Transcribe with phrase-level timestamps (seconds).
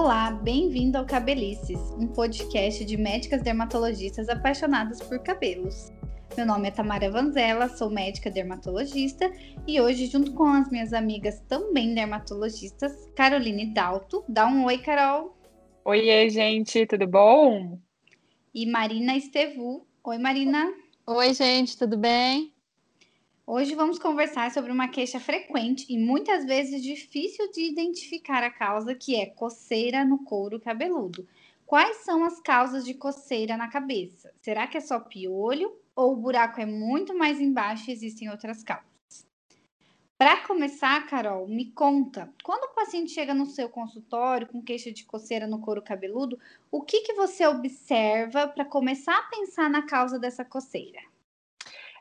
[0.00, 5.92] Olá, bem-vindo ao Cabelices, um podcast de médicas dermatologistas apaixonadas por cabelos.
[6.36, 9.28] Meu nome é Tamara Vanzella, sou médica dermatologista
[9.66, 14.22] e hoje, junto com as minhas amigas também dermatologistas, Caroline Dalto.
[14.28, 15.36] Dá um oi, Carol.
[15.84, 17.76] Oiê, gente, tudo bom?
[18.54, 19.84] E Marina Estevu.
[20.04, 20.72] Oi, Marina.
[21.08, 22.54] Oi, gente, tudo bem?
[23.50, 28.94] Hoje vamos conversar sobre uma queixa frequente e muitas vezes difícil de identificar a causa,
[28.94, 31.26] que é coceira no couro cabeludo.
[31.64, 34.30] Quais são as causas de coceira na cabeça?
[34.42, 38.62] Será que é só piolho ou o buraco é muito mais embaixo e existem outras
[38.62, 38.84] causas?
[40.18, 45.06] Para começar, Carol, me conta, quando o paciente chega no seu consultório com queixa de
[45.06, 46.38] coceira no couro cabeludo,
[46.70, 51.00] o que, que você observa para começar a pensar na causa dessa coceira?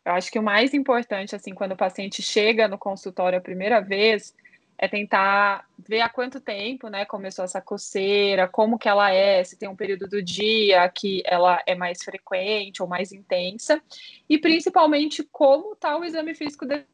[0.08, 3.82] Eu acho que o mais importante, assim, quando o paciente chega no consultório a primeira
[3.82, 4.34] vez,
[4.78, 9.58] é tentar ver há quanto tempo, né, começou essa coceira, como que ela é, se
[9.58, 13.82] tem um período do dia que ela é mais frequente ou mais intensa,
[14.30, 16.86] e principalmente como está o exame físico dele,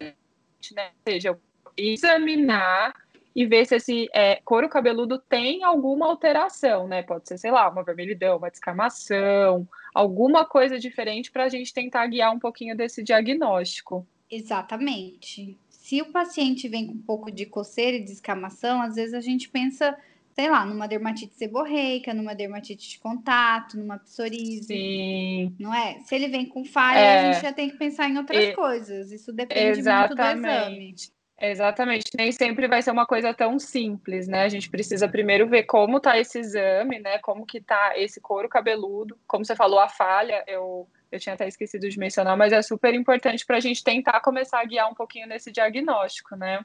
[0.00, 1.38] né, ou seja,
[1.76, 2.92] examinar
[3.36, 7.02] e ver se esse é, couro cabeludo tem alguma alteração, né?
[7.02, 12.06] Pode ser, sei lá, uma vermelhidão, uma descamação, alguma coisa diferente para a gente tentar
[12.06, 14.06] guiar um pouquinho desse diagnóstico.
[14.30, 15.56] Exatamente.
[15.70, 19.48] Se o paciente vem com um pouco de coceira e descamação, às vezes a gente
[19.48, 19.96] pensa,
[20.34, 24.66] sei lá, numa dermatite seborreica, numa dermatite de contato, numa psoríase.
[24.66, 25.54] Sim.
[25.58, 26.00] Não é?
[26.00, 28.52] Se ele vem com falha, é, a gente já tem que pensar em outras e,
[28.52, 29.10] coisas.
[29.10, 30.14] Isso depende exatamente.
[30.14, 30.94] muito do exame.
[31.38, 34.44] Exatamente, nem sempre vai ser uma coisa tão simples, né?
[34.44, 37.18] A gente precisa primeiro ver como tá esse exame, né?
[37.18, 39.18] Como que tá esse couro cabeludo.
[39.26, 42.94] Como você falou, a falha, eu, eu tinha até esquecido de mencionar, mas é super
[42.94, 46.64] importante para a gente tentar começar a guiar um pouquinho nesse diagnóstico, né?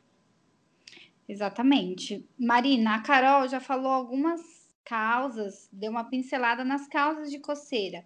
[1.27, 2.25] Exatamente.
[2.39, 4.41] Marina, a Carol já falou algumas
[4.85, 8.05] causas, deu uma pincelada nas causas de coceira.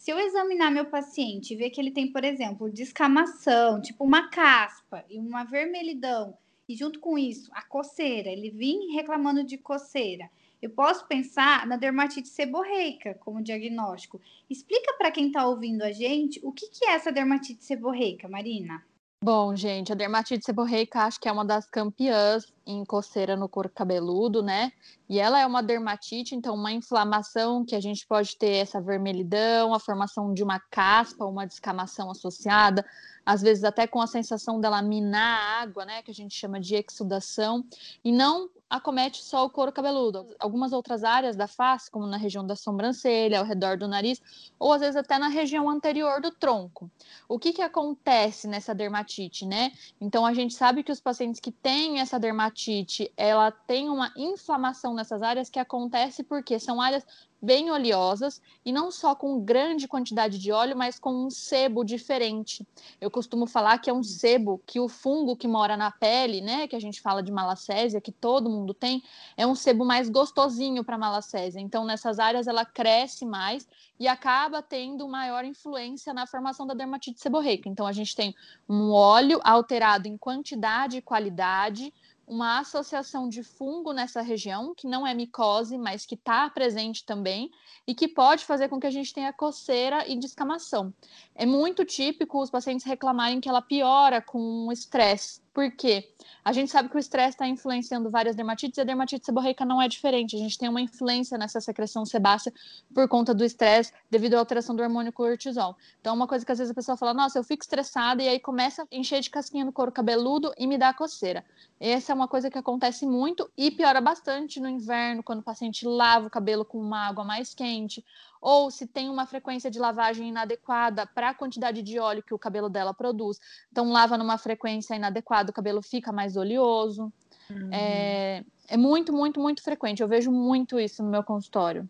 [0.00, 4.30] Se eu examinar meu paciente e ver que ele tem, por exemplo, descamação, tipo uma
[4.30, 10.30] caspa e uma vermelhidão, e junto com isso a coceira, ele vem reclamando de coceira,
[10.62, 14.18] eu posso pensar na dermatite seborreica como diagnóstico.
[14.48, 18.82] Explica para quem está ouvindo a gente o que, que é essa dermatite seborreica, Marina.
[19.22, 23.68] Bom, gente, a dermatite seborreica acho que é uma das campeãs em coceira no couro
[23.68, 24.72] cabeludo, né?
[25.10, 29.74] E ela é uma dermatite, então uma inflamação que a gente pode ter essa vermelhidão,
[29.74, 32.82] a formação de uma caspa, uma descamação associada,
[33.24, 36.60] às vezes até com a sensação dela minar a água, né, que a gente chama
[36.60, 37.64] de exudação,
[38.04, 40.28] e não acomete só o couro cabeludo.
[40.38, 44.22] Algumas outras áreas da face, como na região da sobrancelha, ao redor do nariz,
[44.58, 46.88] ou às vezes até na região anterior do tronco.
[47.28, 49.72] O que, que acontece nessa dermatite, né?
[50.00, 54.94] Então, a gente sabe que os pacientes que têm essa dermatite, ela tem uma inflamação
[54.94, 57.04] nessas áreas que acontece porque são áreas
[57.40, 62.66] bem oleosas e não só com grande quantidade de óleo, mas com um sebo diferente.
[63.00, 66.68] Eu costumo falar que é um sebo que o fungo que mora na pele, né,
[66.68, 69.02] que a gente fala de malacésia, que todo mundo tem,
[69.36, 71.60] é um sebo mais gostosinho para malacésia.
[71.60, 73.66] Então nessas áreas ela cresce mais
[73.98, 77.68] e acaba tendo maior influência na formação da dermatite seborreica.
[77.68, 78.34] Então a gente tem
[78.68, 81.92] um óleo alterado em quantidade e qualidade,
[82.30, 87.50] uma associação de fungo nessa região, que não é micose, mas que está presente também,
[87.84, 90.94] e que pode fazer com que a gente tenha coceira e descamação.
[91.34, 95.42] É muito típico os pacientes reclamarem que ela piora com estresse.
[95.52, 96.08] Por quê?
[96.44, 99.82] A gente sabe que o estresse está influenciando várias dermatites e a dermatite seborreica não
[99.82, 100.36] é diferente.
[100.36, 102.52] A gente tem uma influência nessa secreção sebácea
[102.94, 105.76] por conta do estresse devido à alteração do hormônio cortisol.
[106.00, 108.38] Então, uma coisa que às vezes a pessoa fala, nossa, eu fico estressada e aí
[108.38, 111.44] começa a encher de casquinha no couro cabeludo e me dá coceira.
[111.80, 115.84] Essa é uma coisa que acontece muito e piora bastante no inverno, quando o paciente
[115.84, 118.04] lava o cabelo com uma água mais quente
[118.40, 122.38] ou se tem uma frequência de lavagem inadequada para a quantidade de óleo que o
[122.38, 123.38] cabelo dela produz.
[123.70, 127.12] Então, lava numa frequência inadequada, o cabelo fica mais oleoso.
[127.50, 127.70] Uhum.
[127.72, 130.00] É, é muito, muito, muito frequente.
[130.00, 131.88] Eu vejo muito isso no meu consultório.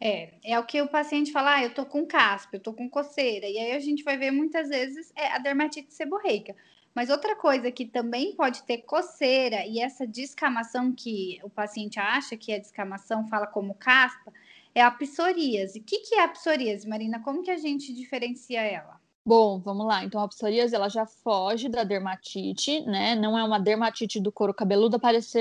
[0.00, 2.88] É, é o que o paciente fala, ah, eu tô com caspa, eu tô com
[2.88, 3.46] coceira.
[3.46, 6.56] E aí a gente vai ver muitas vezes é a dermatite seborreica.
[6.94, 12.36] Mas outra coisa que também pode ter coceira e essa descamação que o paciente acha
[12.36, 14.32] que é descamação, fala como caspa,
[14.74, 15.80] é a psoríase.
[15.80, 17.20] O que, que é a psoríase, Marina?
[17.22, 19.00] Como que a gente diferencia ela?
[19.24, 20.04] Bom, vamos lá.
[20.04, 23.14] Então, a psoríase, ela já foge da dermatite, né?
[23.14, 24.98] Não é uma dermatite do couro cabeludo,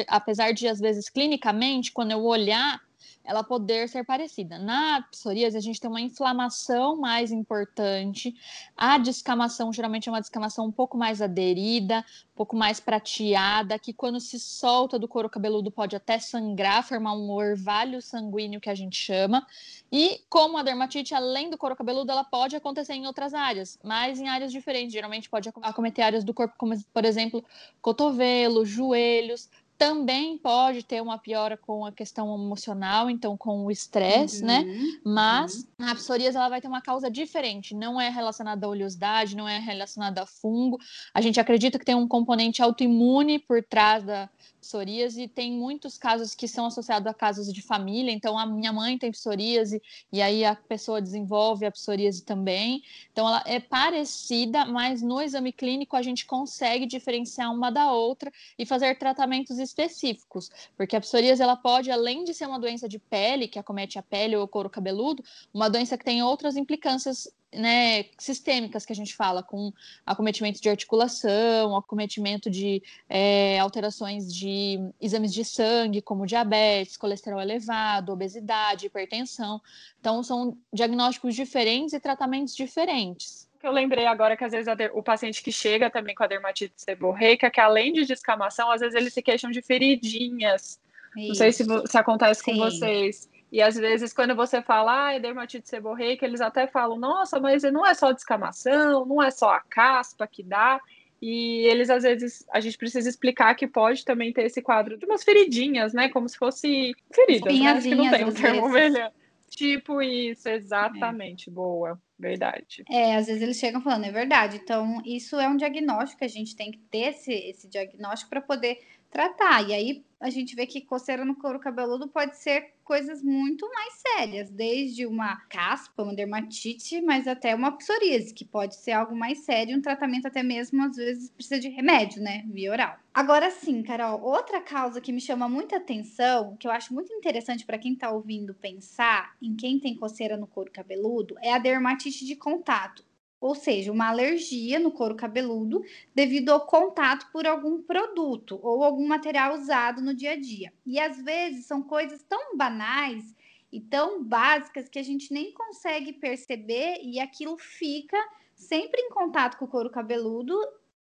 [0.07, 2.81] apesar de, às vezes, clinicamente, quando eu olhar,
[3.29, 4.57] ela poder ser parecida.
[4.57, 8.35] Na psoríase, a gente tem uma inflamação mais importante.
[8.75, 12.03] A descamação geralmente é uma descamação um pouco mais aderida,
[12.33, 17.13] um pouco mais prateada, que quando se solta do couro cabeludo pode até sangrar, formar
[17.13, 19.45] um orvalho sanguíneo que a gente chama.
[19.91, 24.19] E como a dermatite, além do couro cabeludo, ela pode acontecer em outras áreas, mas
[24.19, 24.91] em áreas diferentes.
[24.91, 27.45] Geralmente pode acometer áreas do corpo, como por exemplo,
[27.79, 29.47] cotovelo, joelhos,
[29.79, 34.59] também pode ter uma piora com a questão emocional, então com o estresse, né?
[34.59, 34.99] uhum, né?
[35.05, 35.87] Mas uhum.
[35.87, 39.57] a psoríase ela vai ter uma causa diferente, não é relacionada à oleosidade, não é
[39.57, 40.77] relacionada a fungo.
[41.13, 44.29] A gente acredita que tem um componente autoimune por trás da
[44.59, 48.97] psoríase, tem muitos casos que são associados a casos de família, então a minha mãe
[48.97, 52.83] tem psoríase e aí a pessoa desenvolve a psoríase também.
[53.11, 58.31] Então ela é parecida, mas no exame clínico a gente consegue diferenciar uma da outra
[58.57, 62.99] e fazer tratamentos específicos, porque a psoríase ela pode, além de ser uma doença de
[62.99, 65.23] pele, que acomete a pele ou o couro cabeludo,
[65.53, 69.71] uma doença que tem outras implicâncias né, sistêmicas que a gente fala, com
[70.05, 78.11] acometimento de articulação, acometimento de é, alterações de exames de sangue, como diabetes, colesterol elevado,
[78.11, 79.61] obesidade, hipertensão.
[79.99, 85.03] Então, são diagnósticos diferentes e tratamentos diferentes que eu lembrei agora que às vezes o
[85.03, 89.13] paciente que chega também com a dermatite seborreica, que além de descamação, às vezes eles
[89.13, 90.79] se queixam de feridinhas.
[91.17, 91.27] Isso.
[91.27, 92.53] Não sei se, se acontece Sim.
[92.53, 93.29] com vocês.
[93.51, 97.63] E às vezes, quando você fala, ah, é dermatite seborreica, eles até falam, nossa, mas
[97.63, 100.79] não é só descamação, não é só a caspa que dá.
[101.21, 105.05] E eles, às vezes, a gente precisa explicar que pode também ter esse quadro de
[105.05, 106.09] umas feridinhas, né?
[106.09, 107.67] Como se fosse feridas, né?
[107.71, 109.11] Acho que não tem um termo melhor.
[109.49, 111.51] Tipo isso, exatamente, é.
[111.51, 112.83] boa, verdade.
[112.89, 114.57] É, às vezes eles chegam falando, é verdade.
[114.63, 118.79] Então, isso é um diagnóstico, a gente tem que ter esse, esse diagnóstico para poder
[119.09, 119.67] tratar.
[119.67, 123.93] E aí a gente vê que coceira no couro cabeludo pode ser coisas muito mais
[123.93, 129.45] sérias, desde uma caspa, uma dermatite, mas até uma psoríase, que pode ser algo mais
[129.45, 132.97] sério, um tratamento até mesmo às vezes precisa de remédio, né, via oral.
[133.13, 137.63] Agora sim, Carol, outra causa que me chama muita atenção, que eu acho muito interessante
[137.63, 142.25] para quem está ouvindo pensar em quem tem coceira no couro cabeludo, é a dermatite
[142.25, 143.07] de contato
[143.41, 145.83] ou seja, uma alergia no couro cabeludo
[146.13, 150.73] devido ao contato por algum produto ou algum material usado no dia a dia.
[150.85, 153.35] E às vezes são coisas tão banais
[153.71, 158.17] e tão básicas que a gente nem consegue perceber e aquilo fica
[158.55, 160.55] sempre em contato com o couro cabeludo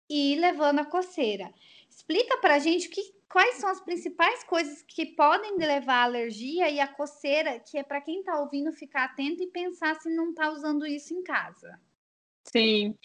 [0.09, 1.53] e levando a coceira.
[1.87, 6.79] Explica pra gente que, quais são as principais coisas que podem levar à alergia e
[6.79, 10.51] à coceira, que é para quem está ouvindo ficar atento e pensar se não está
[10.51, 11.79] usando isso em casa.
[12.55, 12.95] Sim,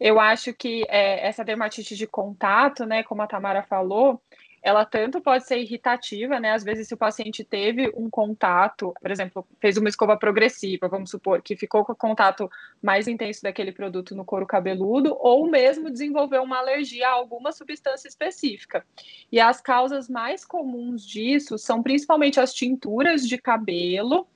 [0.00, 4.20] eu acho que é, essa dermatite de contato, né, como a Tamara falou,
[4.62, 6.52] ela tanto pode ser irritativa, né?
[6.52, 11.10] Às vezes, se o paciente teve um contato, por exemplo, fez uma escova progressiva, vamos
[11.10, 12.50] supor, que ficou com o contato
[12.82, 18.08] mais intenso daquele produto no couro cabeludo, ou mesmo desenvolveu uma alergia a alguma substância
[18.08, 18.84] específica.
[19.30, 24.26] E as causas mais comuns disso são principalmente as tinturas de cabelo,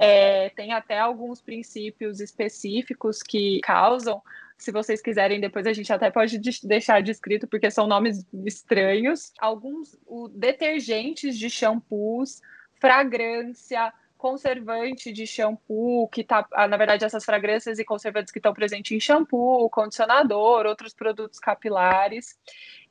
[0.00, 4.22] é, tem até alguns princípios específicos que causam
[4.62, 9.32] se vocês quiserem, depois a gente até pode deixar descrito, porque são nomes estranhos.
[9.40, 12.40] Alguns o, detergentes de shampoos,
[12.80, 18.54] fragrância, conservante de shampoo, que tá, ah, na verdade, essas fragrâncias e conservantes que estão
[18.54, 22.38] presentes em shampoo, condicionador, outros produtos capilares.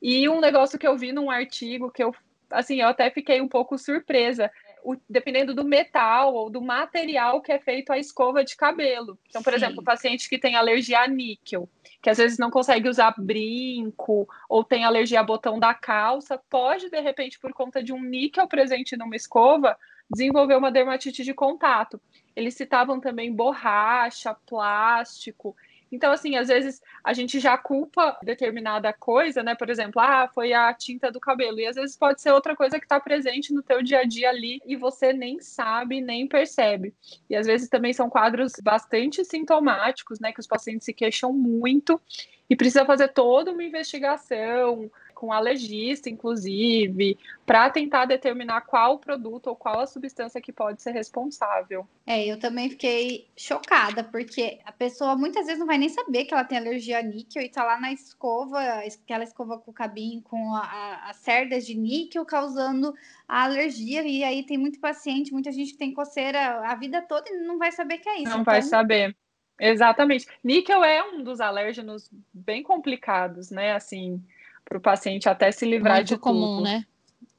[0.00, 2.14] E um negócio que eu vi num artigo que eu,
[2.50, 4.50] assim, eu até fiquei um pouco surpresa
[4.82, 9.18] o, dependendo do metal ou do material que é feito a escova de cabelo.
[9.28, 9.56] Então, por Sim.
[9.56, 11.68] exemplo, o paciente que tem alergia a níquel,
[12.02, 16.90] que às vezes não consegue usar brinco ou tem alergia a botão da calça, pode,
[16.90, 19.76] de repente, por conta de um níquel presente numa escova,
[20.10, 22.00] desenvolver uma dermatite de contato.
[22.34, 25.56] Eles citavam também borracha, plástico.
[25.92, 29.54] Então, assim, às vezes a gente já culpa determinada coisa, né?
[29.54, 31.60] Por exemplo, ah, foi a tinta do cabelo.
[31.60, 34.30] E às vezes pode ser outra coisa que está presente no teu dia a dia
[34.30, 36.94] ali e você nem sabe, nem percebe.
[37.28, 40.32] E às vezes também são quadros bastante sintomáticos, né?
[40.32, 42.00] Que os pacientes se queixam muito
[42.48, 44.90] e precisa fazer toda uma investigação,
[45.22, 50.90] com alergista, inclusive, para tentar determinar qual produto ou qual a substância que pode ser
[50.90, 51.86] responsável.
[52.04, 56.34] É, eu também fiquei chocada, porque a pessoa muitas vezes não vai nem saber que
[56.34, 60.20] ela tem alergia a níquel e tá lá na escova, aquela escova com o cabinho
[60.22, 62.92] com as cerdas de níquel causando
[63.28, 64.02] a alergia.
[64.02, 67.58] E aí tem muito paciente, muita gente que tem coceira a vida toda e não
[67.58, 68.24] vai saber que é isso.
[68.24, 68.44] Não então...
[68.44, 69.16] vai saber.
[69.60, 70.26] Exatamente.
[70.42, 73.72] Níquel é um dos alérgenos bem complicados, né?
[73.74, 74.20] Assim,
[74.64, 76.62] para o paciente até se livrar Muito de comum, tudo.
[76.62, 76.84] né?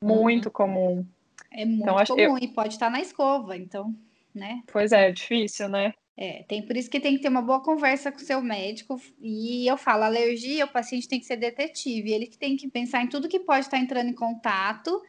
[0.02, 0.52] Muito uhum.
[0.52, 1.06] comum.
[1.52, 2.38] É muito então, comum eu...
[2.38, 3.94] e pode estar na escova, então,
[4.34, 4.62] né?
[4.72, 5.94] Pois é, é difícil, né?
[6.16, 9.02] É, tem por isso que tem que ter uma boa conversa com o seu médico.
[9.20, 12.12] E eu falo, alergia, o paciente tem que ser detetive.
[12.12, 15.02] Ele que tem que pensar em tudo que pode estar entrando em contato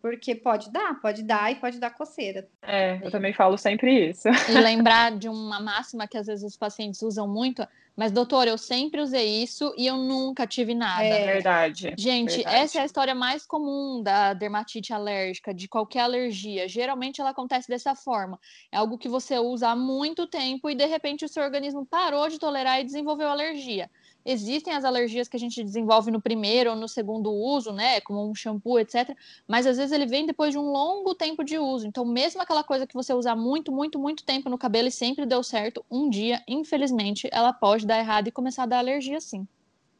[0.00, 2.48] porque pode dar, pode dar e pode dar coceira.
[2.62, 4.28] É, eu também falo sempre isso.
[4.48, 7.66] E lembrar de uma máxima que às vezes os pacientes usam muito,
[7.96, 11.04] mas doutor, eu sempre usei isso e eu nunca tive nada.
[11.04, 11.94] É verdade.
[11.98, 12.56] Gente, verdade.
[12.56, 16.68] essa é a história mais comum da dermatite alérgica, de qualquer alergia.
[16.68, 18.38] Geralmente ela acontece dessa forma.
[18.72, 22.28] É algo que você usa há muito tempo e de repente o seu organismo parou
[22.28, 23.90] de tolerar e desenvolveu alergia.
[24.24, 28.00] Existem as alergias que a gente desenvolve no primeiro ou no segundo uso, né?
[28.00, 29.16] Como um shampoo, etc.
[29.48, 31.86] Mas às vezes ele vem depois de um longo tempo de uso.
[31.86, 35.24] Então, mesmo aquela coisa que você usa muito, muito, muito tempo no cabelo e sempre
[35.26, 39.46] deu certo, um dia, infelizmente, ela pode dar errado e começar a dar alergia sim.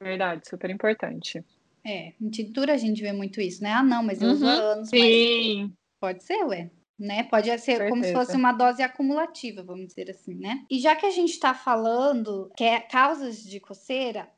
[0.01, 1.45] Verdade, super importante.
[1.85, 3.73] É, em tintura a gente vê muito isso, né?
[3.73, 4.89] Ah, não, mas eu uhum, uso há anos.
[4.89, 4.99] Sim.
[4.99, 5.71] Mas...
[6.01, 6.71] Pode ser, ué
[7.01, 7.23] né?
[7.25, 7.91] Pode ser Certeza.
[7.91, 10.67] como se fosse uma dose acumulativa, vamos dizer assim, né?
[10.71, 14.29] E já que a gente está falando que é causas de coceira,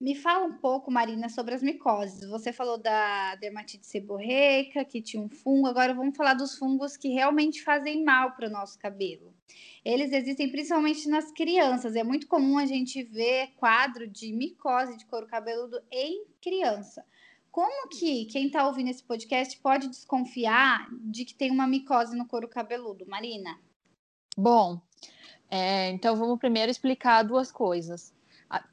[0.00, 2.28] me fala um pouco, Marina, sobre as micoses.
[2.28, 5.66] Você falou da dermatite seborreica, que tinha um fungo.
[5.66, 9.34] Agora vamos falar dos fungos que realmente fazem mal para o nosso cabelo.
[9.84, 11.96] Eles existem principalmente nas crianças.
[11.96, 17.04] É muito comum a gente ver quadro de micose de couro cabeludo em criança.
[17.56, 22.28] Como que quem está ouvindo esse podcast pode desconfiar de que tem uma micose no
[22.28, 23.58] couro cabeludo, Marina?
[24.36, 24.78] Bom,
[25.50, 28.12] é, então vamos primeiro explicar duas coisas.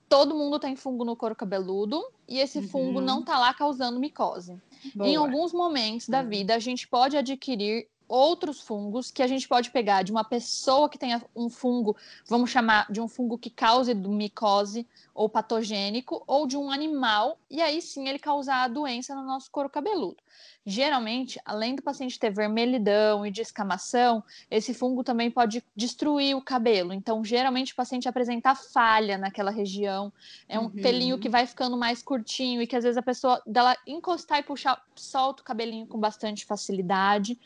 [0.10, 2.68] Todo mundo tem fungo no couro cabeludo e esse uhum.
[2.68, 4.62] fungo não está lá causando micose.
[4.94, 5.10] Boa.
[5.10, 6.28] Em alguns momentos da uhum.
[6.28, 10.88] vida, a gente pode adquirir outros fungos que a gente pode pegar de uma pessoa
[10.88, 16.48] que tenha um fungo, vamos chamar de um fungo que cause micose ou patogênico, ou
[16.48, 20.18] de um animal, e aí sim ele causar a doença no nosso couro cabeludo.
[20.66, 26.94] Geralmente, além do paciente ter vermelhidão e descamação, esse fungo também pode destruir o cabelo.
[26.94, 30.12] Então, geralmente o paciente apresenta falha naquela região,
[30.48, 30.70] é um uhum.
[30.70, 34.44] pelinho que vai ficando mais curtinho e que às vezes a pessoa dela encostar e
[34.44, 37.38] puxar, solta o cabelinho com bastante facilidade.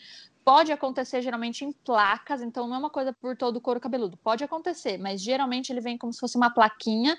[0.48, 4.16] Pode acontecer geralmente em placas, então não é uma coisa por todo o couro cabeludo.
[4.16, 7.18] Pode acontecer, mas geralmente ele vem como se fosse uma plaquinha.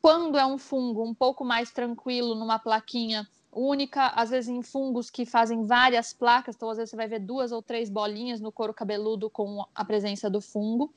[0.00, 5.10] Quando é um fungo um pouco mais tranquilo, numa plaquinha única, às vezes em fungos
[5.10, 8.52] que fazem várias placas, então às vezes você vai ver duas ou três bolinhas no
[8.52, 10.92] couro cabeludo com a presença do fungo.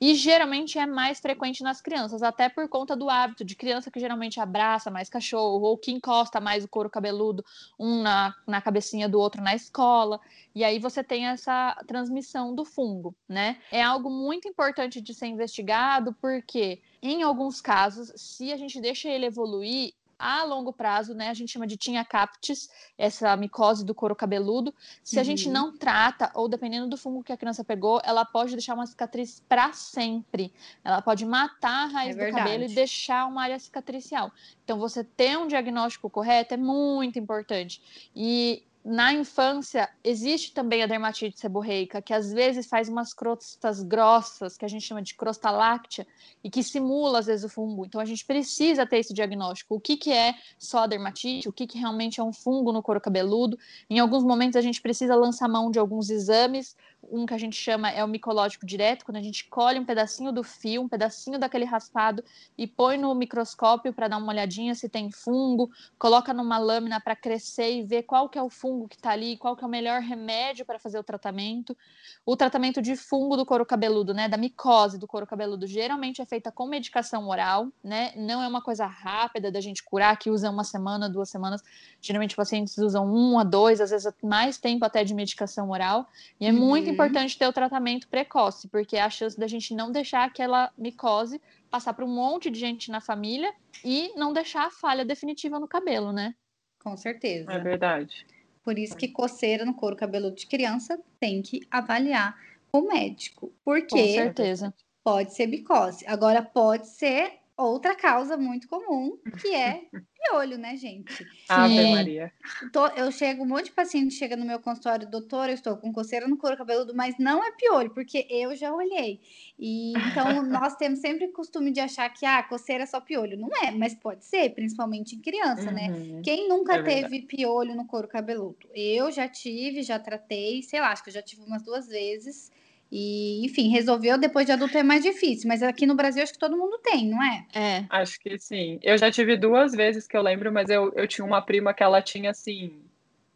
[0.00, 4.00] E geralmente é mais frequente nas crianças, até por conta do hábito de criança que
[4.00, 7.44] geralmente abraça mais cachorro ou que encosta mais o couro cabeludo
[7.78, 10.20] um na, na cabecinha do outro na escola.
[10.54, 13.58] E aí você tem essa transmissão do fungo, né?
[13.70, 19.08] É algo muito importante de ser investigado porque em alguns casos, se a gente deixa
[19.08, 21.28] ele evoluir, a longo prazo, né?
[21.28, 24.72] A gente chama de tinha captis, essa micose do couro cabeludo.
[25.02, 25.20] Se uhum.
[25.20, 25.52] a gente uhum.
[25.52, 29.42] não trata, ou dependendo do fungo que a criança pegou, ela pode deixar uma cicatriz
[29.48, 30.52] para sempre.
[30.84, 34.30] Ela pode matar a raiz é do cabelo e deixar uma área cicatricial.
[34.64, 37.82] Então, você ter um diagnóstico correto é muito importante.
[38.14, 44.56] E na infância, existe também a dermatite seborreica, que às vezes faz umas crostas grossas,
[44.56, 46.04] que a gente chama de crosta láctea,
[46.42, 47.86] e que simula, às vezes, o fungo.
[47.86, 49.76] Então, a gente precisa ter esse diagnóstico.
[49.76, 52.82] O que, que é só a dermatite, o que, que realmente é um fungo no
[52.82, 53.56] couro cabeludo.
[53.88, 56.74] Em alguns momentos, a gente precisa lançar mão de alguns exames.
[57.10, 60.32] Um que a gente chama é o micológico direto, quando a gente colhe um pedacinho
[60.32, 62.24] do fio, um pedacinho daquele raspado,
[62.56, 67.16] e põe no microscópio para dar uma olhadinha se tem fungo, coloca numa lâmina para
[67.16, 69.70] crescer e ver qual que é o fungo que está ali, qual que é o
[69.70, 71.76] melhor remédio para fazer o tratamento.
[72.24, 76.26] O tratamento de fungo do couro cabeludo, né, da micose do couro cabeludo, geralmente é
[76.26, 78.12] feita com medicação oral, né?
[78.16, 81.62] Não é uma coisa rápida da gente curar, que usa uma semana, duas semanas.
[82.00, 86.06] Geralmente pacientes usam um a dois, às vezes mais tempo até de medicação oral.
[86.40, 89.90] E é muito importante ter o tratamento precoce, porque é a chance da gente não
[89.90, 93.52] deixar aquela micose passar para um monte de gente na família
[93.84, 96.34] e não deixar a falha definitiva no cabelo, né?
[96.82, 97.52] Com certeza.
[97.52, 98.26] É verdade.
[98.62, 102.38] Por isso que coceira no couro cabeludo de criança tem que avaliar
[102.72, 103.52] o médico.
[103.64, 104.74] Porque com certeza.
[105.02, 106.06] pode ser bicose.
[106.06, 109.82] Agora pode ser outra causa muito comum, que é
[110.22, 111.26] piolho, né, gente?
[111.48, 111.90] Ave.
[111.92, 112.32] Maria.
[112.72, 115.92] Tô, eu chego, um monte de paciente chega no meu consultório, doutor, eu estou com
[115.92, 119.20] coceira no couro cabeludo, mas não é piolho, porque eu já olhei.
[119.58, 123.38] E então nós temos sempre costume de achar que ah, coceira é só piolho.
[123.38, 125.88] Não é, mas pode ser, principalmente em criança, né?
[125.88, 126.16] uhum.
[126.16, 126.22] né?
[126.22, 128.68] Quem nunca é teve piolho no couro cabeludo?
[128.74, 132.50] Eu já tive, já tratei, sei lá, acho que eu já tive umas duas vezes.
[132.94, 136.38] E, enfim, resolveu depois de adulto é mais difícil, mas aqui no Brasil acho que
[136.38, 137.46] todo mundo tem, não é?
[137.54, 137.84] É.
[137.88, 138.78] Acho que sim.
[138.82, 141.82] Eu já tive duas vezes que eu lembro, mas eu, eu tinha uma prima que
[141.82, 142.70] ela tinha assim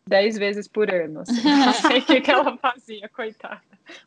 [0.09, 1.21] dez vezes por ano.
[1.21, 1.43] Assim.
[1.43, 3.63] Não sei o que, que ela fazia, coitada.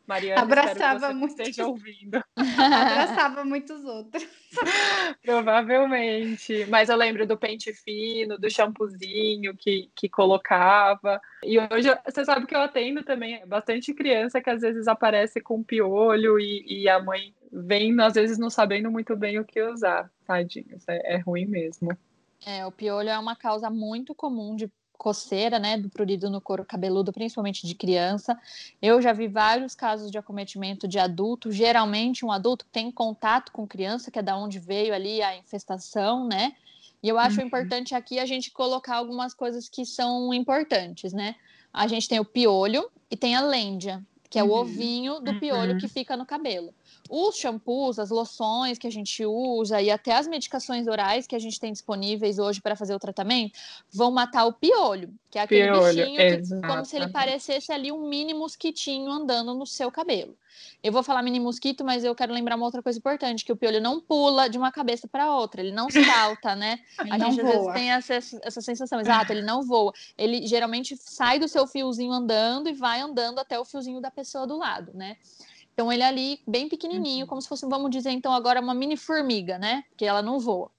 [0.06, 1.40] Mariana, abraçava muito.
[1.40, 2.22] esteja ouvindo.
[2.36, 4.26] abraçava muitos outros.
[5.24, 6.66] Provavelmente.
[6.68, 11.20] Mas eu lembro do pente fino, do shampoozinho que, que colocava.
[11.42, 15.62] E hoje, você sabe que eu atendo também bastante criança que às vezes aparece com
[15.62, 20.10] piolho e, e a mãe vem, às vezes, não sabendo muito bem o que usar.
[20.26, 21.96] Tadinhos, é, é ruim mesmo.
[22.46, 26.62] É, o piolho é uma causa muito comum de coceira, né, do prurido no couro
[26.62, 28.38] cabeludo, principalmente de criança.
[28.82, 33.50] Eu já vi vários casos de acometimento de adulto, geralmente um adulto que tem contato
[33.50, 36.52] com criança, que é da onde veio ali a infestação, né?
[37.02, 37.46] E eu acho uhum.
[37.46, 41.34] importante aqui a gente colocar algumas coisas que são importantes, né?
[41.72, 44.58] A gente tem o piolho e tem a lêndia, que é o uhum.
[44.58, 45.78] ovinho do piolho uhum.
[45.78, 46.74] que fica no cabelo.
[47.08, 51.38] Os shampoos, as loções que a gente usa e até as medicações orais que a
[51.38, 53.58] gente tem disponíveis hoje para fazer o tratamento
[53.92, 57.90] vão matar o piolho, que é aquele piolho, bichinho que, como se ele parecesse ali
[57.90, 60.36] um mini mosquitinho andando no seu cabelo.
[60.82, 63.56] Eu vou falar mini mosquito, mas eu quero lembrar uma outra coisa importante, que o
[63.56, 66.80] piolho não pula de uma cabeça para outra, ele não salta, né?
[66.98, 69.92] a gente às vezes tem essa, essa sensação, exato, ele não voa.
[70.16, 74.46] Ele geralmente sai do seu fiozinho andando e vai andando até o fiozinho da pessoa
[74.46, 75.16] do lado, né?
[75.80, 77.26] Então ele é ali bem pequenininho, uhum.
[77.26, 79.82] como se fosse, vamos dizer então agora uma mini formiga, né?
[79.96, 80.70] Que ela não voa.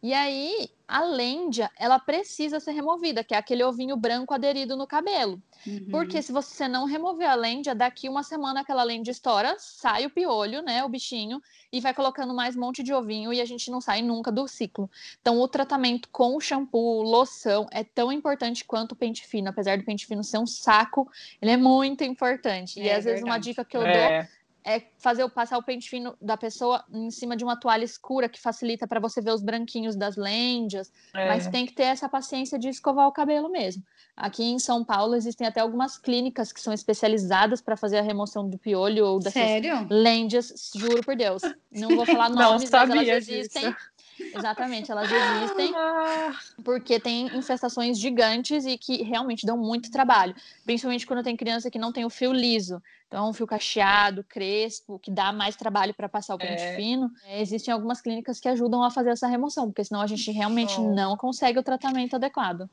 [0.00, 4.86] E aí a lêndia, ela precisa ser removida, que é aquele ovinho branco aderido no
[4.86, 5.42] cabelo.
[5.66, 5.88] Uhum.
[5.90, 10.10] Porque se você não remover a lêndia, daqui uma semana aquela lêndia estoura, sai o
[10.10, 11.42] piolho, né, o bichinho,
[11.72, 14.46] e vai colocando mais um monte de ovinho e a gente não sai nunca do
[14.46, 14.90] ciclo.
[15.20, 19.48] Então o tratamento com o shampoo, loção, é tão importante quanto o pente fino.
[19.48, 22.78] Apesar do pente fino ser um saco, ele é muito importante.
[22.78, 24.20] É, e às vezes uma dica que eu é.
[24.20, 24.28] dou
[24.64, 28.28] é fazer o passar o pente fino da pessoa em cima de uma toalha escura
[28.28, 31.28] que facilita para você ver os branquinhos das lêndias, é.
[31.28, 33.82] mas tem que ter essa paciência de escovar o cabelo mesmo.
[34.16, 38.48] Aqui em São Paulo existem até algumas clínicas que são especializadas para fazer a remoção
[38.48, 39.86] do piolho ou dessas Sério?
[39.90, 41.42] lêndias, juro por Deus.
[41.70, 43.70] Não vou falar nomes, mas elas existem.
[43.70, 43.93] Disso.
[44.18, 46.32] Exatamente, elas existem ah.
[46.62, 51.78] porque tem infestações gigantes e que realmente dão muito trabalho, principalmente quando tem criança que
[51.78, 52.82] não tem o fio liso.
[53.06, 56.74] Então, um fio cacheado, crespo, que dá mais trabalho para passar o pente é.
[56.74, 57.10] fino.
[57.26, 60.74] É, existem algumas clínicas que ajudam a fazer essa remoção, porque senão a gente realmente
[60.80, 60.94] oh.
[60.94, 62.68] não consegue o tratamento adequado.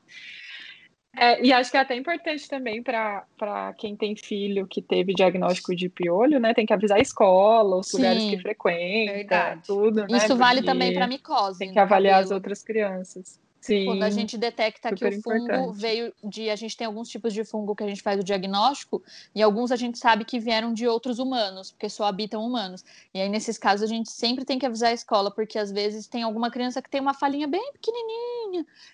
[1.16, 5.76] É, e acho que é até importante também para quem tem filho que teve diagnóstico
[5.76, 6.54] de piolho, né?
[6.54, 9.60] Tem que avisar a escola, os Sim, lugares que frequenta, verdade.
[9.66, 10.16] tudo, né?
[10.16, 11.58] Isso vale também para micose.
[11.58, 12.24] Tem que avaliar cabelo.
[12.24, 13.38] as outras crianças.
[13.62, 15.78] Sim, Quando a gente detecta que o fungo importante.
[15.78, 16.50] veio de.
[16.50, 19.00] A gente tem alguns tipos de fungo que a gente faz o diagnóstico,
[19.32, 22.84] e alguns a gente sabe que vieram de outros humanos, porque só habitam humanos.
[23.14, 26.08] E aí, nesses casos, a gente sempre tem que avisar a escola, porque às vezes
[26.08, 28.41] tem alguma criança que tem uma falinha bem pequenininha,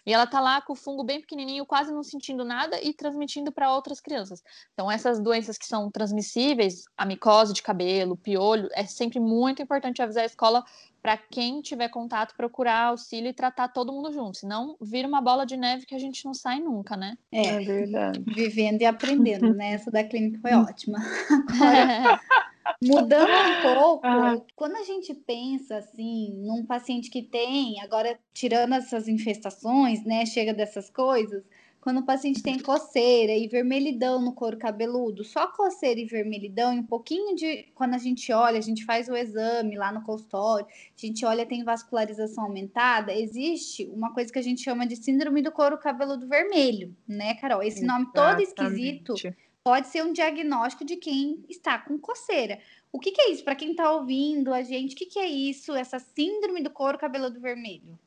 [0.07, 3.51] e ela tá lá com o fungo bem pequenininho, quase não sentindo nada e transmitindo
[3.51, 4.43] para outras crianças.
[4.73, 10.03] Então, essas doenças que são transmissíveis, a micose de cabelo, piolho, é sempre muito importante
[10.03, 10.65] avisar a escola
[11.03, 15.47] para quem tiver contato procurar auxílio e tratar todo mundo junto, senão vira uma bola
[15.47, 17.17] de neve que a gente não sai nunca, né?
[17.33, 18.23] É, é verdade.
[18.27, 19.75] Vivendo e aprendendo, né?
[19.75, 20.99] Essa da clínica foi ótima.
[21.49, 22.21] Agora,
[22.83, 24.41] mudando um pouco, ah.
[24.55, 30.53] quando a gente pensa assim num paciente que tem, agora tirando essas infestações, né, chega
[30.53, 31.45] dessas coisas,
[31.81, 36.81] quando o paciente tem coceira e vermelhidão no couro cabeludo, só coceira e vermelhidão, e
[36.81, 37.69] um pouquinho de.
[37.75, 41.47] Quando a gente olha, a gente faz o exame lá no consultório, a gente olha,
[41.47, 46.29] tem vascularização aumentada, existe uma coisa que a gente chama de síndrome do couro cabeludo
[46.29, 47.63] vermelho, né, Carol?
[47.63, 49.15] Esse nome todo esquisito
[49.69, 52.59] pode ser um diagnóstico de quem está com coceira.
[52.91, 53.45] O que, que é isso?
[53.45, 56.97] Para quem está ouvindo a gente, o que, que é isso, essa síndrome do couro
[56.97, 57.99] cabeludo vermelho?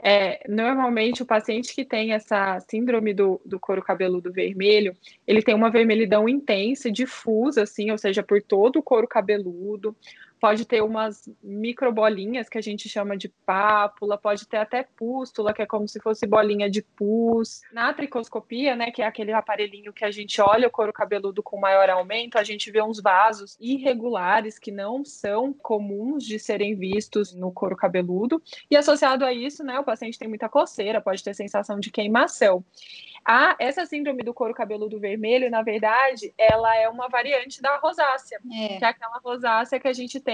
[0.00, 5.56] É, normalmente o paciente que tem essa síndrome do, do couro cabeludo vermelho, ele tem
[5.56, 9.96] uma vermelhidão intensa, difusa, assim, ou seja, por todo o couro cabeludo
[10.42, 15.62] pode ter umas microbolinhas que a gente chama de pápula, pode ter até pústula, que
[15.62, 17.60] é como se fosse bolinha de pus.
[17.72, 21.60] Na tricoscopia, né, que é aquele aparelhinho que a gente olha o couro cabeludo com
[21.60, 27.32] maior aumento, a gente vê uns vasos irregulares que não são comuns de serem vistos
[27.32, 28.42] no couro cabeludo.
[28.68, 32.64] E associado a isso, né, o paciente tem muita coceira, pode ter sensação de queimação.
[33.24, 38.40] A, essa síndrome do couro cabeludo vermelho, na verdade, ela é uma variante da rosácea,
[38.52, 38.78] é.
[38.78, 40.31] que é aquela rosácea que a gente tem,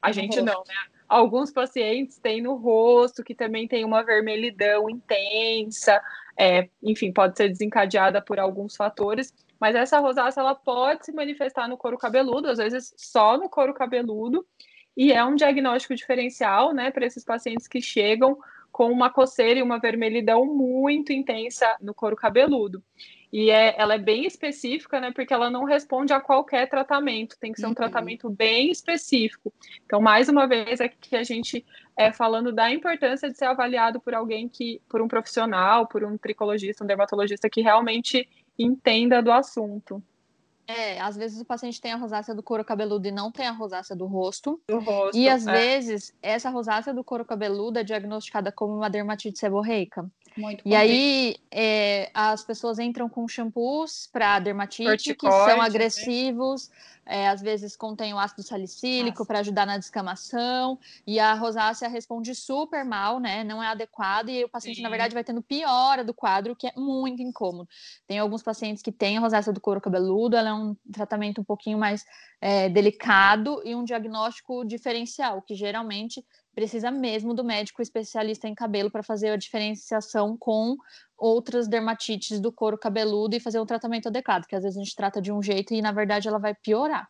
[0.00, 0.74] a gente não, né?
[1.08, 6.00] Alguns pacientes têm no rosto, que também tem uma vermelhidão intensa,
[6.38, 11.68] é, enfim, pode ser desencadeada por alguns fatores, mas essa rosácea ela pode se manifestar
[11.68, 14.46] no couro cabeludo, às vezes só no couro cabeludo,
[14.96, 18.38] e é um diagnóstico diferencial, né, para esses pacientes que chegam
[18.70, 22.82] com uma coceira e uma vermelhidão muito intensa no couro cabeludo.
[23.32, 25.12] E é, ela é bem específica, né?
[25.12, 27.74] Porque ela não responde a qualquer tratamento, tem que ser um uhum.
[27.74, 29.52] tratamento bem específico.
[29.84, 31.64] Então, mais uma vez, é que a gente
[31.96, 36.18] é falando da importância de ser avaliado por alguém que, por um profissional, por um
[36.18, 40.02] tricologista, um dermatologista que realmente entenda do assunto.
[40.66, 43.50] É, às vezes o paciente tem a rosácea do couro cabeludo e não tem a
[43.50, 44.60] rosácea do rosto.
[44.68, 45.52] Do rosto e às é.
[45.52, 50.08] vezes essa rosácea do couro cabeludo é diagnosticada como uma dermatite seborreica.
[50.40, 55.64] Muito e aí é, as pessoas entram com shampoos para dermatite que são né?
[55.64, 56.74] agressivos, né?
[57.06, 62.34] é, às vezes contém o ácido salicílico para ajudar na descamação, e a rosácea responde
[62.34, 63.44] super mal, né?
[63.44, 64.82] Não é adequada, e o paciente, Sim.
[64.82, 67.68] na verdade, vai tendo piora do quadro, que é muito incômodo.
[68.06, 71.44] Tem alguns pacientes que têm a rosácea do couro cabeludo, ela é um tratamento um
[71.44, 72.04] pouquinho mais
[72.40, 76.24] é, delicado e um diagnóstico diferencial, que geralmente
[76.54, 80.76] precisa mesmo do médico especialista em cabelo para fazer a diferenciação com
[81.16, 84.96] outras dermatites do couro cabeludo e fazer um tratamento adequado, que às vezes a gente
[84.96, 87.08] trata de um jeito e na verdade ela vai piorar.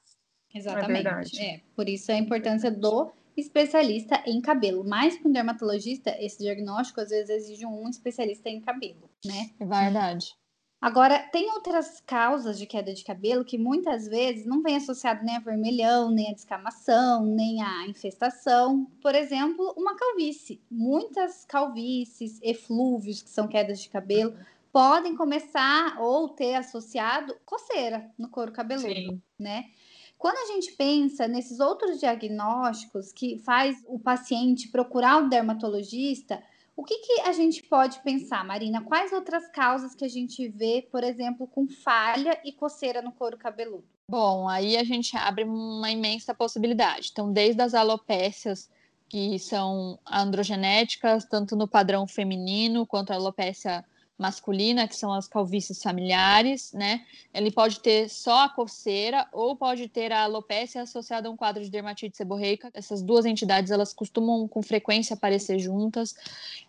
[0.53, 1.41] Exatamente.
[1.41, 4.85] É, é por isso a importância do especialista em cabelo.
[4.85, 9.51] Mais que um dermatologista, esse diagnóstico às vezes exige um especialista em cabelo, né?
[9.59, 10.35] É verdade.
[10.81, 15.37] Agora, tem outras causas de queda de cabelo que muitas vezes não vem associado nem
[15.37, 18.87] a vermelhão, nem a descamação, nem a infestação.
[19.03, 20.59] Por exemplo, uma calvície.
[20.71, 24.35] Muitas calvícies, eflúvios, que são quedas de cabelo,
[24.73, 29.23] podem começar ou ter associado coceira no couro cabeludo, Sim.
[29.39, 29.67] né?
[30.17, 36.43] Quando a gente pensa nesses outros diagnósticos que faz o paciente procurar o dermatologista,
[36.81, 38.81] o que, que a gente pode pensar, Marina?
[38.81, 43.37] Quais outras causas que a gente vê, por exemplo, com falha e coceira no couro
[43.37, 43.85] cabeludo?
[44.09, 47.11] Bom, aí a gente abre uma imensa possibilidade.
[47.13, 48.71] Então, desde as alopécias,
[49.11, 53.85] que são androgenéticas, tanto no padrão feminino quanto a alopecia
[54.21, 57.07] masculina, que são as calvícies familiares, né?
[57.33, 61.65] Ele pode ter só a coceira ou pode ter a alopecia associada a um quadro
[61.65, 62.71] de dermatite seborreica.
[62.75, 66.15] Essas duas entidades, elas costumam com frequência aparecer juntas.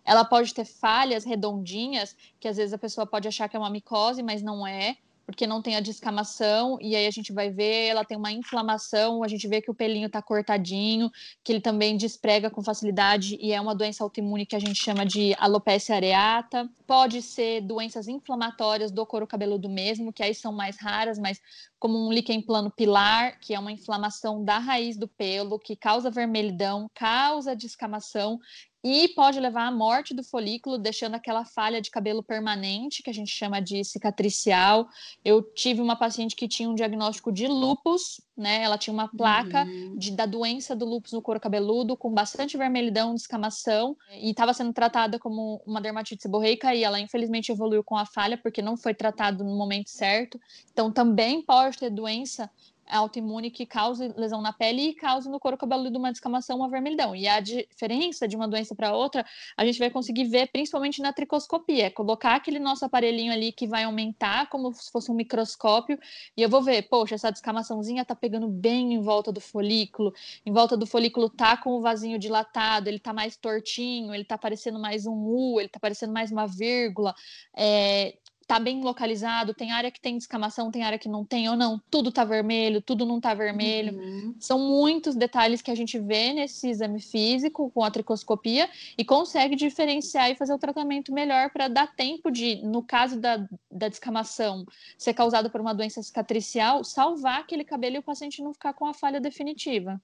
[0.04, 3.70] Ela pode ter falhas redondinhas, que às vezes a pessoa pode achar que é uma
[3.70, 7.86] micose, mas não é porque não tem a descamação, e aí a gente vai ver,
[7.88, 11.10] ela tem uma inflamação, a gente vê que o pelinho está cortadinho,
[11.42, 15.06] que ele também desprega com facilidade, e é uma doença autoimune que a gente chama
[15.06, 16.68] de alopecia areata.
[16.86, 21.40] Pode ser doenças inflamatórias do couro cabeludo mesmo, que aí são mais raras, mas
[21.78, 26.10] como um líquen plano pilar, que é uma inflamação da raiz do pelo, que causa
[26.10, 28.38] vermelhidão, causa descamação
[28.84, 33.14] e pode levar à morte do folículo, deixando aquela falha de cabelo permanente, que a
[33.14, 34.88] gente chama de cicatricial.
[35.24, 38.62] Eu tive uma paciente que tinha um diagnóstico de lupus, né?
[38.62, 39.96] Ela tinha uma placa uhum.
[39.96, 44.72] de, da doença do lupus no couro cabeludo, com bastante vermelhidão, descamação, e estava sendo
[44.72, 48.94] tratada como uma dermatite seborreica, e ela infelizmente evoluiu com a falha, porque não foi
[48.94, 50.40] tratado no momento certo.
[50.72, 52.50] Então, também pode ter doença
[52.88, 57.14] autoimune que causa lesão na pele e causa no couro cabeludo uma descamação, uma vermelhidão.
[57.14, 59.24] E a diferença de uma doença para outra,
[59.56, 63.66] a gente vai conseguir ver principalmente na tricoscopia, é colocar aquele nosso aparelhinho ali que
[63.66, 65.98] vai aumentar como se fosse um microscópio,
[66.36, 70.12] e eu vou ver, poxa, essa descamaçãozinha tá pegando bem em volta do folículo,
[70.44, 74.36] em volta do folículo tá com o vasinho dilatado, ele tá mais tortinho, ele tá
[74.36, 77.14] parecendo mais um U, ele tá parecendo mais uma vírgula,
[77.56, 81.56] é, tá bem localizado, tem área que tem descamação, tem área que não tem ou
[81.56, 83.98] não, tudo tá vermelho, tudo não tá vermelho.
[83.98, 84.34] Uhum.
[84.38, 89.56] São muitos detalhes que a gente vê nesse exame físico com a tricoscopia e consegue
[89.56, 94.64] diferenciar e fazer o tratamento melhor para dar tempo de, no caso da, da descamação
[94.98, 98.86] ser causada por uma doença cicatricial, salvar aquele cabelo e o paciente não ficar com
[98.86, 100.00] a falha definitiva.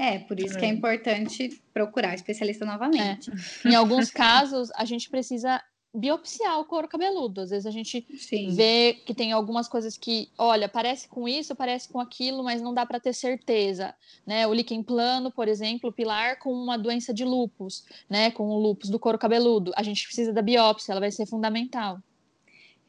[0.00, 3.30] É, por isso que é importante procurar especialista novamente.
[3.66, 3.68] É.
[3.68, 7.40] Em alguns casos, a gente precisa biopsiar o couro cabeludo.
[7.40, 8.48] Às vezes a gente Sim.
[8.50, 12.72] vê que tem algumas coisas que, olha, parece com isso, parece com aquilo, mas não
[12.72, 13.94] dá para ter certeza,
[14.26, 14.46] né?
[14.46, 18.30] O líquen plano, por exemplo, pilar com uma doença de lupus, né?
[18.30, 19.72] Com o lupus do couro cabeludo.
[19.76, 21.98] A gente precisa da biópsia, ela vai ser fundamental.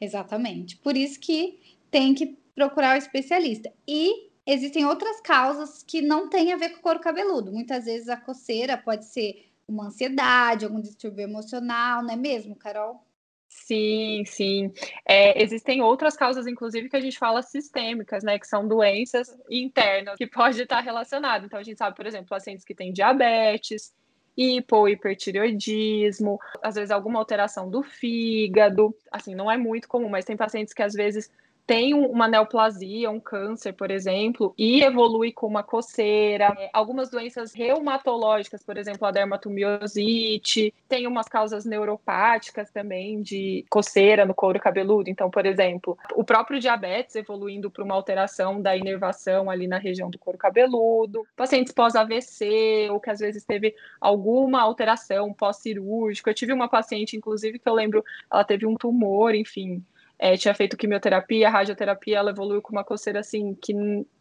[0.00, 0.76] Exatamente.
[0.76, 1.60] Por isso que
[1.90, 3.72] tem que procurar o especialista.
[3.86, 7.52] E existem outras causas que não têm a ver com o couro cabeludo.
[7.52, 13.04] Muitas vezes a coceira pode ser uma ansiedade, algum distúrbio emocional, não é mesmo, Carol?
[13.48, 14.72] Sim, sim.
[15.06, 18.38] É, existem outras causas, inclusive, que a gente fala sistêmicas, né?
[18.38, 21.44] Que são doenças internas que pode estar relacionado.
[21.44, 23.92] Então, a gente sabe, por exemplo, pacientes que têm diabetes,
[24.36, 28.96] hipo, hipertireoidismo, às vezes alguma alteração do fígado.
[29.10, 31.30] Assim, não é muito comum, mas tem pacientes que às vezes
[31.66, 36.54] tem uma neoplasia, um câncer, por exemplo, e evolui com uma coceira.
[36.72, 44.34] Algumas doenças reumatológicas, por exemplo, a dermatomiosite, tem umas causas neuropáticas também de coceira no
[44.34, 45.08] couro cabeludo.
[45.08, 50.10] Então, por exemplo, o próprio diabetes evoluindo para uma alteração da inervação ali na região
[50.10, 56.30] do couro cabeludo, pacientes pós-AVC, ou que às vezes teve alguma alteração pós-cirúrgica.
[56.30, 59.82] Eu tive uma paciente, inclusive, que eu lembro, ela teve um tumor, enfim,
[60.22, 63.74] é, tinha feito quimioterapia, radioterapia, ela evoluiu com uma coceira assim que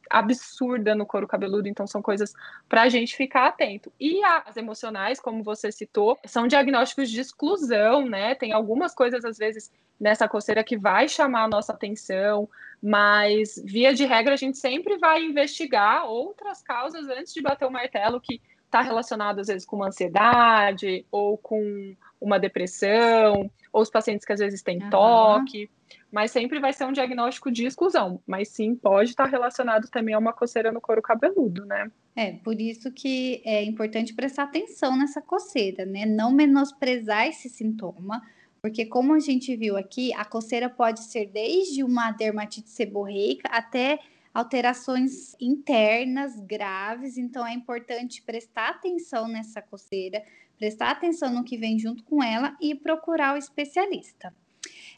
[0.09, 2.33] absurda no couro cabeludo, então são coisas
[2.67, 3.93] para a gente ficar atento.
[3.99, 8.33] E as emocionais, como você citou, são diagnósticos de exclusão, né?
[8.33, 12.49] Tem algumas coisas às vezes nessa coceira que vai chamar a nossa atenção,
[12.81, 17.71] mas via de regra a gente sempre vai investigar outras causas antes de bater o
[17.71, 23.89] martelo que está relacionado às vezes com uma ansiedade ou com uma depressão, ou os
[23.89, 24.89] pacientes que às vezes têm uhum.
[24.89, 25.69] toque
[26.11, 30.19] mas sempre vai ser um diagnóstico de exclusão, mas sim pode estar relacionado também a
[30.19, 31.89] uma coceira no couro cabeludo, né?
[32.15, 36.05] É, por isso que é importante prestar atenção nessa coceira, né?
[36.05, 38.21] Não menosprezar esse sintoma,
[38.61, 43.99] porque como a gente viu aqui, a coceira pode ser desde uma dermatite seborreica até
[44.33, 50.23] alterações internas graves, então é importante prestar atenção nessa coceira,
[50.61, 54.31] prestar atenção no que vem junto com ela e procurar o especialista.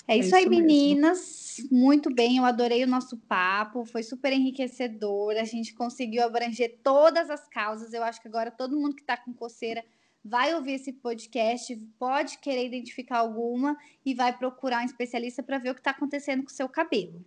[0.05, 1.55] É, é isso, aí, meninas.
[1.71, 5.37] Muito bem, eu adorei o nosso papo, foi super enriquecedor.
[5.37, 7.93] A gente conseguiu abranger todas as causas.
[7.93, 9.85] Eu acho que agora todo mundo que está com coceira
[10.21, 15.69] vai ouvir esse podcast, pode querer identificar alguma e vai procurar um especialista para ver
[15.69, 17.23] o que está acontecendo com o seu cabelo.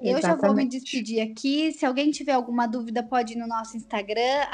[0.00, 1.72] Eu já vou me despedir aqui.
[1.72, 4.46] Se alguém tiver alguma dúvida, pode ir no nosso Instagram,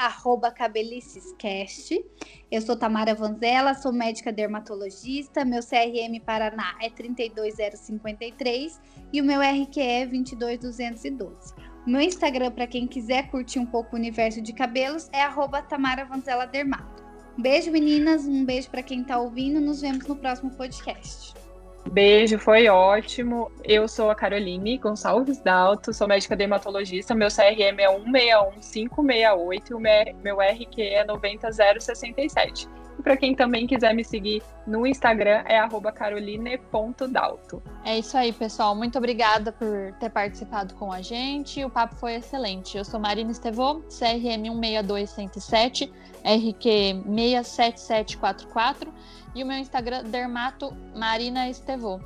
[0.51, 2.03] cabelicescast.
[2.51, 5.45] Eu sou Tamara Vanzella, sou médica dermatologista.
[5.45, 8.81] Meu CRM Paraná é 32053
[9.13, 11.53] e o meu RQ é 22212.
[11.85, 15.21] O meu Instagram, para quem quiser curtir um pouco o universo de cabelos, é
[15.61, 17.03] Tamara Vanzella Dermato.
[17.37, 18.25] Um beijo, meninas.
[18.25, 19.61] Um beijo para quem está ouvindo.
[19.61, 21.44] Nos vemos no próximo podcast.
[21.91, 23.51] Beijo, foi ótimo.
[23.63, 27.13] Eu sou a Caroline Gonçalves Dalto, sou médica dermatologista.
[27.15, 32.67] Meu CRM é 161568 e o meu RQ é 90067
[33.05, 35.59] para quem também quiser me seguir no Instagram, é
[35.93, 37.61] caroline.dalto.
[37.83, 38.75] É isso aí, pessoal.
[38.75, 41.63] Muito obrigada por ter participado com a gente.
[41.63, 42.75] O papo foi excelente.
[42.75, 48.91] Eu sou Marina Estevô, CRM 162107, RQ 67744
[49.35, 51.99] e o meu Instagram, Dermato Marina Estevô.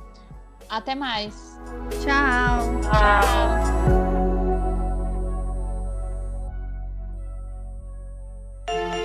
[0.68, 1.58] Até mais.
[2.02, 2.60] Tchau.
[8.68, 8.99] Tchau.